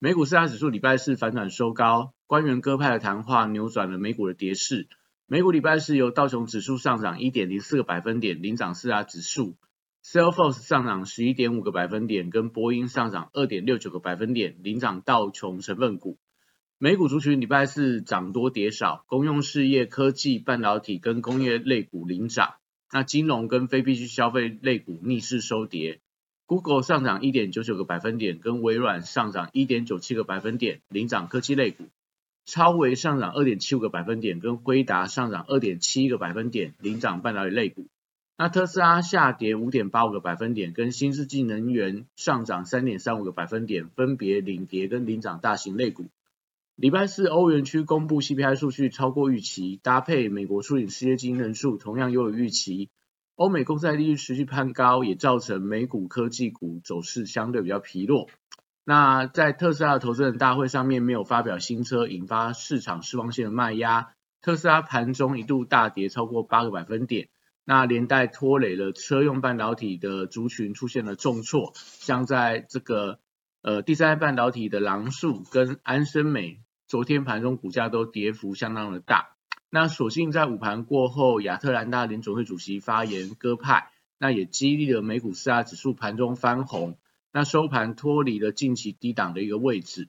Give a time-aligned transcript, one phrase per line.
[0.00, 4.86] 美股四大指数礼拜四反转收高，官员鸽派的谈话扭转了美股的跌势。
[5.26, 9.56] 美股礼拜四由道琼指数上涨一点零四个百分点，领涨四大指数
[10.04, 16.16] ；Salesforce 上涨十一点五个百分点，跟波音上涨二点六九个百分点，领涨道琼成分股。
[16.78, 22.54] 美股族群礼拜四涨多跌少，公用事业、科技、半导体跟工业类股领涨。
[22.92, 26.00] 那金融跟非必需消费类股逆势收跌
[26.48, 31.84] ，Google 上涨一点九九个百分点，跟微软上涨一点九七个百分点，领涨科技类股；
[32.46, 37.86] 超微上涨二点七五个百分点，跟辉达上涨二点七一个百分点，领涨半导体类股。
[38.38, 46.06] 那特斯拉下跌五点八五个百分点，跟新世纪能源上涨三点三五个百分点，分别领跌跟领涨大型类股。
[46.76, 52.88] 礼拜四，欧元区公布 CPI 数据超过预期，搭配美国初领失业金人数同样优于预期，
[53.38, 58.28] 欧美公债利率持续攀高，也造成美股科技股走势相对比较疲弱。
[58.84, 64.08] 那在特斯拉投资人大会上面没有发表新车，引发市场失望性的卖压，
[64.42, 67.28] 特斯拉盘中一度大跌超过八个百分点，
[67.64, 73.20] 那连带拖累了车用半导体的族群出现了重挫，像在这个
[73.62, 76.58] 呃第三代半导体的狼树跟安森美。
[76.88, 79.36] 昨天盘中股价都跌幅相当的大，
[79.70, 86.96] 那所幸在午盘过后，亚特兰大联总会主席发言鸽派，那也激励了美股四大指数盘中翻红，
[87.32, 90.08] 那收盘脱离了近期低档的一个位置。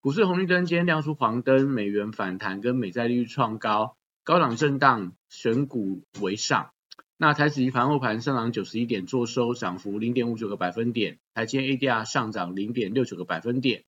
[0.00, 6.70] 股市红绿灯今天亮出黄灯，美元反弹跟美债利率创高，高档震荡，选股为上。
[7.16, 13.84] 那台指期盘后盘上涨九十一点，做收涨幅零点五九个百分点，台积 ADR 上涨零点六九个百分点。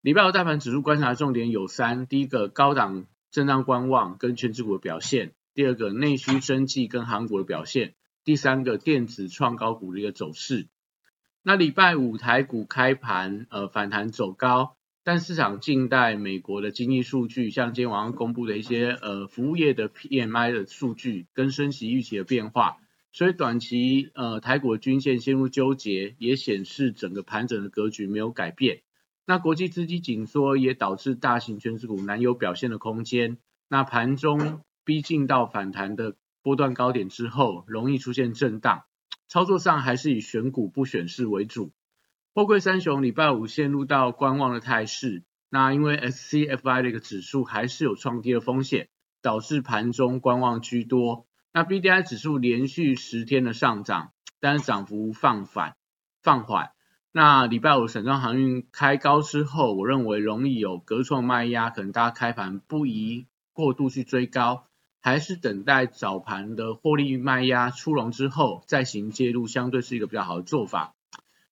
[0.00, 7.88] 礼拜五大盘指数观察重点有三：第一个高档震荡观望跟全指股的表现；第二个内需生计跟韩股的表现；
[8.22, 10.68] 第三个电子创高股的一个走势。
[11.42, 22.76] 那礼拜五台股开盘呃反弹走高，但市场静待美国的经济数据，像今天晚上公布的一些呃服务业的 PMI 的数据跟升息预期的变化，
[23.10, 28.82] 所以短期呃台股的均线陷入纠结，也显示整个盘整的格局没有改变。
[29.26, 33.38] 那国际资金紧缩也导致大型全指股难有表现的空间。
[33.68, 38.84] 那盘中逼近到反弹的波段高点之后，容易出现震荡。
[39.26, 41.72] 操作上还是以选股不选市为主。
[42.34, 45.24] 货柜三雄礼拜五陷入到观望的态势。
[45.48, 48.88] 那因为 SCFI 的一个指数还是有创低的风险，
[49.22, 51.26] 导致盘中观望居多。
[51.52, 55.76] 那 BDI 指数连续十天的上涨，但是涨幅放缓
[56.20, 56.72] 放缓。
[57.16, 64.66] 那礼拜五沈庄航运开高之后，我认为容易有隔创卖压，可能大家开盘不宜过度去追高，
[65.00, 70.96] 还是等待早盘的获利卖压出笼之后再行介入，相对是一个比较好的做法。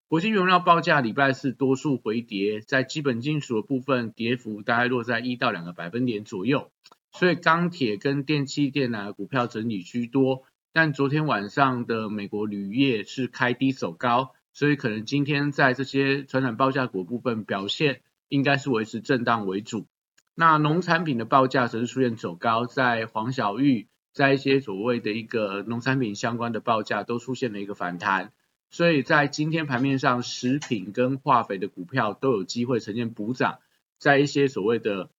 [0.08, 6.72] 国际原料报价礼拜四多数回跌，在基本金属的部分跌幅大概落在一到两个百分点左右，
[7.12, 14.32] 所以钢铁跟电器电缆股票整理居多，但昨天晚上的美国铝业是开低走高。
[14.52, 19.86] 所以可能今天在这些传统报价股部分表现应该是维持震荡为主。
[20.34, 28.32] 那农产品的报价则是出现走高，在黄小玉，在一些所谓的一个农产品相关的报价都出现了一个反弹。
[28.70, 33.58] 所以在今天盘面上，食品跟化肥的股票都有机会呈现补涨。
[33.98, 35.10] 在一些所谓的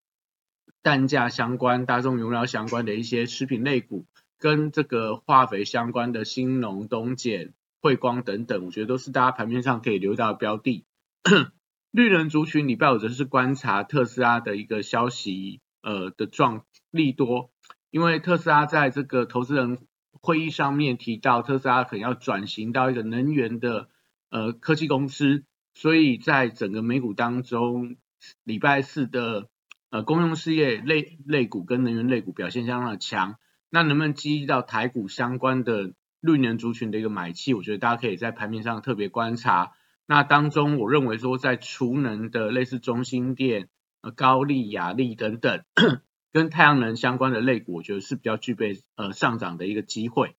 [0.82, 4.06] 蛋价相关、大众原料相关的一些食品类股，
[4.40, 7.54] 跟这个化肥相关的新农、东碱。
[7.84, 10.86] 汇光等等，我觉得都是大家盘面上可以留到的标的。
[11.92, 17.52] 绿人族群礼拜五则是观察特斯拉的一个消息，呃的状利多，
[17.92, 19.80] 因为特斯拉在这个投资人
[20.14, 23.90] 会议上面提到，特斯拉可能要转型到一个能源的
[24.30, 25.44] 呃科技公司，
[25.74, 27.98] 所以在整个美股当中，
[28.46, 29.50] 礼拜四的
[29.90, 33.36] 呃公用事业类类股跟能源类股表现相当的强，
[33.70, 35.92] 那能不能激励到台股相关的？
[36.24, 39.74] 绿能族群的一个买气，我觉得大家可以在盘面上特别观察。
[40.06, 43.68] 那当中，我认为说在储能的类似中心电、
[44.02, 45.66] 呃高力、雅力等等，
[46.32, 50.38] 跟太阳能相关的类股，我觉得是比较具备呃上涨的一个机会。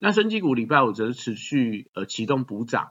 [0.00, 2.90] 那升级股礼拜五则是持续呃启动补涨，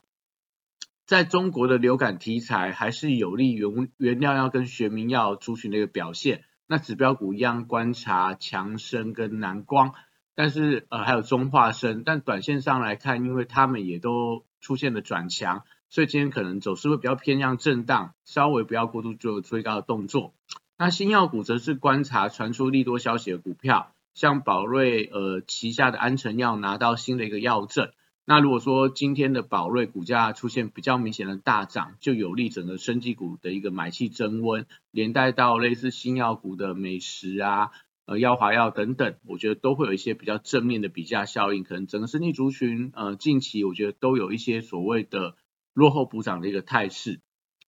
[1.06, 6.46] 在中国的流感题材还是有利原原料药跟学名药族群的一个表现。
[6.66, 9.94] 那指标股一样观察强生跟南光，
[10.36, 20.34] 但是呃还有中化生，但短线上来看，因为他们也都出现了转强，所以今天可能走势会比较偏向震荡，稍微不要过度做追高的动作。
[20.78, 27.92] 那新药股则是观察传出利多消息的股票，像宝瑞呃旗下的安诚药拿到新的一个药证。
[28.24, 37.72] 那如果说今天的宝瑞股价出现比较明显的大涨，就有利整个生技股的一个买气增温，连带到类似新药股的美食啊、
[38.06, 41.64] 呃药华药等等，我觉得都会有一些比较正面的比价效应。
[41.64, 45.36] 可能整个生技族群呃近期我觉得都有一些所谓的
[45.74, 47.22] 落后补涨的一个态势。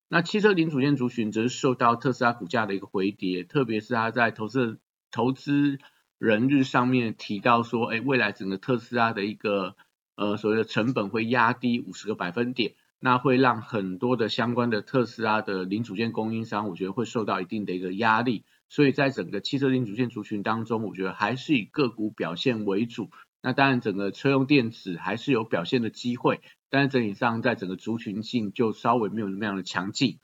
[0.08, 4.78] 那汽车零组件族群则是受到特斯拉股价的一个回跌，特别是它在投资
[5.10, 5.78] 投资
[6.18, 9.76] 人日上面提到说，哎，未来整个特斯拉的一个
[10.14, 18.44] 呃，所谓的成本会压低五十个百分点，那会让很多的相关的特斯拉的零组件供应商，我觉得会受到一定的一个压力。
[18.74, 23.08] 所以在整个汽车零组件族群当中，我觉得还是以个股表现为主。
[23.40, 26.40] 那当然，整个车用电子还是有表现的机会，
[26.70, 30.18] 但是整体上在整个族群性就稍微没有那么样的强劲。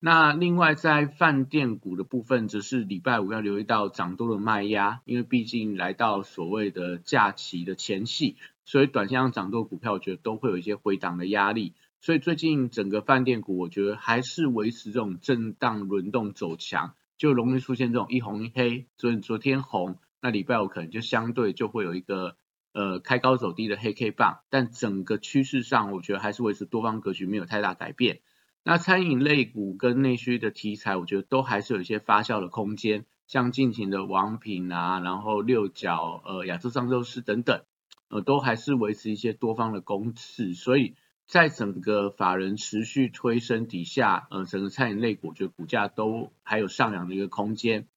[0.00, 8.36] 那另外在饭店股的部分，则是礼拜五要留意到涨多的卖压，因为毕竟来到所谓的假期的前夕。
[8.66, 11.72] 所以短线上涨多股票，我觉得都会有一些回档的压力。
[12.02, 18.86] 所以最近整个饭店股，我觉得还是维持这种震荡轮动走强，就容易出现这种一红一黑。
[18.96, 22.36] 所以昨天红，那礼拜五可能就相对就会有一个
[22.72, 24.40] 呃开高走低的黑 K 棒。
[24.50, 28.20] 但整个趋势上，我觉得还是维持多方格局，没有太大改变。
[28.62, 37.62] 那餐饮类股跟内需的题材，我觉得都还是有一些发酵的空间，像近期的王品啊，然后六角、呃亚洲藏寿司等等。
[38.08, 40.94] 呃，都还是维持一些多方的攻势，所以
[41.26, 47.88] 在整个法人持续推升底下，呃，整个餐饮类股，我觉得股价都还有上扬的一个空间。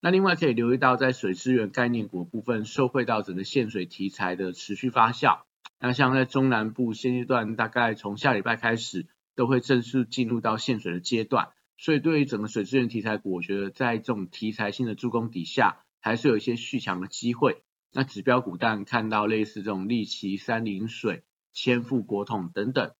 [0.00, 5.40] 那另外可以留意到，在水资源概念股部分，受惠到整个限水题材的持续发酵。
[5.80, 11.48] 那像在中南部现阶段，大概从下礼拜开始，都会正式进入到限水的阶段。
[11.78, 17.62] 所以对于整个水资源题材股，我觉得在这种题材性的助攻底下，还是有一些续强的机会。
[17.92, 21.22] 那指标股但看到类似这种利奇、三菱水、
[21.54, 22.92] 千富国统等等。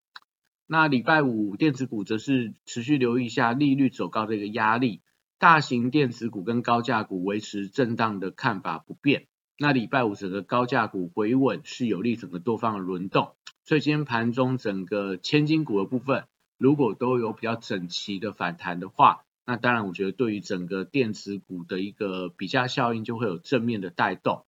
[0.66, 5.02] 那礼拜五电子股则是持续留意一下利率走高的一个压力，
[5.38, 9.26] 大型电子股跟高价股维持震荡的看法不变。
[9.58, 13.34] 那礼拜五整个高价股回稳是有利整个多方的轮动，
[13.64, 16.24] 所以今天盘中整个千金股的部分，
[16.56, 24.46] 如果都有比较整齐的反弹的话，那当然我觉得对于整个电子股的一个比价效应就会有正面的带动。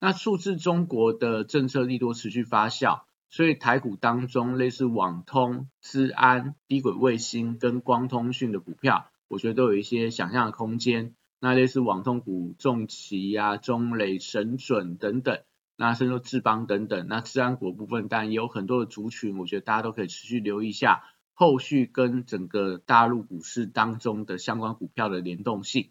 [0.00, 11.14] 那数字中国的政策利多持续发酵，所以台股当中类似网通、资安、低轨卫星跟光通讯的股票，我觉得都有一些想象的空间。
[11.40, 15.40] 那类似网通股，重旗呀、中磊、神准等等，
[15.76, 21.04] 那甚至说智邦等等，那资安股部分，当然也有很多的族群，我觉得大家都可以持续留意一下
[21.34, 25.90] 后续跟整个大陆股市当中的相关股票的联动性。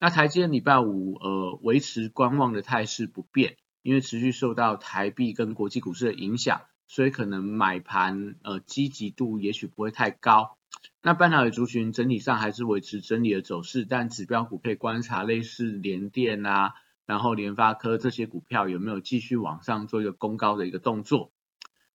[0.00, 10.56] 那台积电礼拜五呃维持观望的态势不变，因为持续受到台币跟国际股市的影响，所以可能买盘呃积极度也许不会太高。
[11.02, 16.74] 那半导体族群整体上还是维持整理的走势，但指标股可以观察类似联电啊，
[17.06, 21.32] 然后联发科这些股票有没有继续往上做一个攻高的一个动作。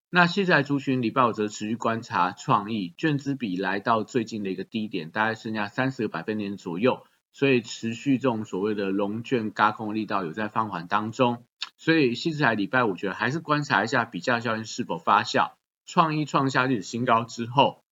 [0.10, 7.06] 那现在族群礼拜五则持续观察创意，券资比来到最近的一个低点，大概剩下三十个百分点左右。
[7.34, 11.44] 所以持续这种所谓的龙卷轧空力道有在放缓当中，
[11.78, 15.52] 所以新市台礼拜我觉得还是观察一下比较效应是否发酵，
[15.86, 17.84] 创意创下历史新高之后，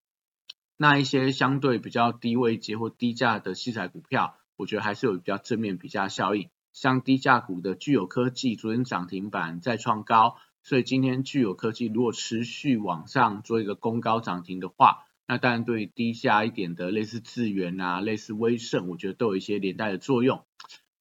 [0.75, 15.03] 那一些相对比较低位接或低价的西材股票，我觉得还是有比较正面比价效应，像低价股的具有科技昨天涨停板再创高，所以今天具有科技如果持续往上做一个攻高涨停的话。
[15.27, 20.45] 那当然，对低下一点的类似智源啊、类似威盛，我觉得都有一些连带的作用。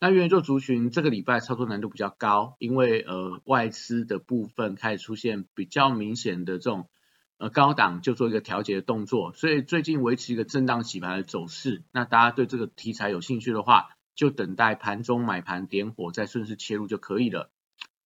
[0.05, 6.91] 那元宇宙族群这个礼拜操作难度比较高，因为呃外资的部分开始出现比较明显的这种
[7.39, 11.85] 呃高档就做一个调节的动作，所以最近维持一个震荡洗盘的走势。
[11.91, 17.51] 那大家对这个题材有兴趣的话，就等待盘中买盘点火，再顺势切入就可以了。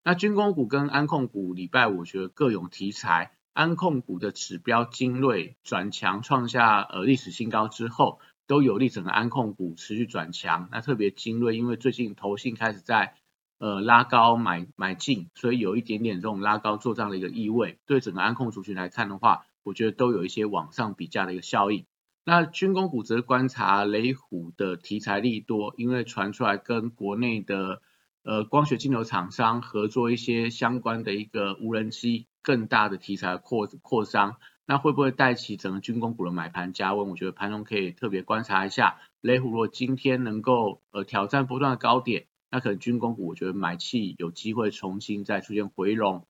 [0.05, 3.33] 那军工股跟安控股礼拜我觉得各有题材。
[3.55, 10.69] 安控股的指标精锐转强，创下呃历史新高之后，都有利整个安控股持续转强。
[10.73, 13.15] 那特别精锐，因为最近投信开始在
[13.59, 17.79] 呃拉高买买进，所以有一点点这种拉高做账的一个意味。
[17.87, 21.85] 对整个安控族群来看的话，我觉得都有一些往上比价的一个效应。
[22.25, 27.81] 那军工股则观察雷虎的题材利多，因为传出来跟国内的
[28.23, 34.37] 呃光学镜头厂商合作一些相关的一个无人机更大的题材扩扩张，
[34.71, 37.09] 那会不会带起整个军工股的买盘加温？
[37.09, 38.99] 我觉得盘中可以特别观察一下。
[39.23, 46.27] 雷虎如果今天能够呃挑战波段的高点，那可能军工股我觉得买气有机会重新再出现回笼。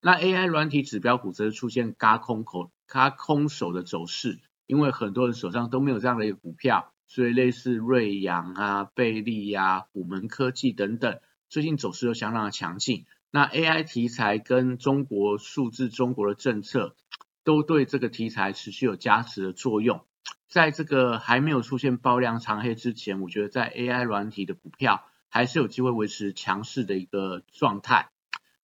[0.00, 4.40] 那 AI 软体指标股则是出现嘎空口、嘎空手的走势。
[4.66, 13.04] 因为很多人手上都没有这样的一个股票，所以类似瑞阳啊、贝利呀、虎门科技等等，最近走势都相当的强劲。
[13.30, 16.96] 那 AI 题材跟中国数字中国的政策，
[17.44, 20.04] 都对这个题材持续有加持的作用。
[20.48, 28.08] 在这个还没有出现爆量长黑之前，我觉得在 AI 软体的股票还是有机会维持强势的一个状态。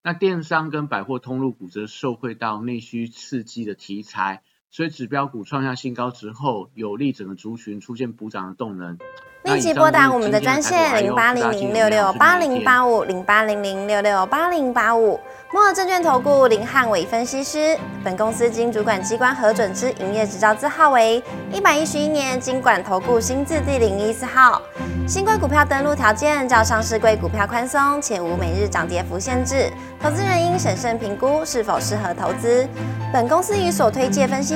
[0.03, 4.41] 那电商跟百货通路股则受惠到内需刺激的题材。
[4.73, 8.97] 所以指标股创下新高之后，有利整个族群出现补涨的动能。
[9.43, 15.19] 立即拨打我们的专线零八零零六六八零八五零八零零六六八零八五。
[15.51, 24.61] 摩尔证券投顾林汉伟分析师，本公司经主管机关核准之营业执照字号为一百一十一年经管投顾新字第零一四号。
[25.05, 32.65] 新规股票登录条件较上市规股票宽松，且无每日涨跌幅限制，投资人应审慎评估是否适合投资。
[33.11, 34.55] 本公司与所推介分析